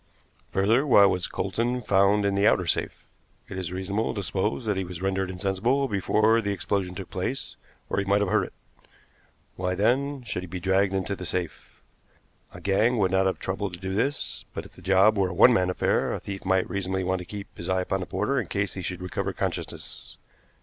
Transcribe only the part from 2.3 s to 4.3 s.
the outer safe? It is reasonable to